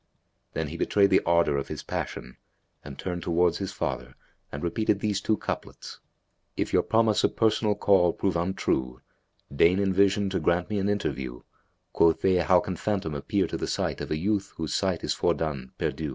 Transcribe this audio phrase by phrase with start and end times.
[0.53, 2.37] Then he betrayed the ardour of his passion;
[2.83, 4.15] and turned towards his father
[4.51, 5.99] and repeated these two couplets,
[6.57, 10.79] "If your promise of personal call prove untrue, * Deign in vision to grant me
[10.79, 11.41] an interview:
[11.93, 15.03] Quoth they, 'How can phantom[FN#277] appear to the sight * Of a youth, whose sight
[15.03, 16.09] is fordone, perdue?'"